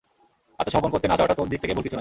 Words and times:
আত্মসমর্পণ 0.61 0.91
করতে 0.93 1.07
না 1.09 1.15
চাওয়াটা 1.17 1.37
তোর 1.37 1.47
দিক 1.51 1.59
থেকে 1.63 1.73
ভুল 1.75 1.75
কিছু 1.75 1.79
নয়। 1.81 1.89